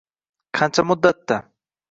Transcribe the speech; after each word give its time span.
Qancha 0.59 0.87
muddatda? 0.93 1.39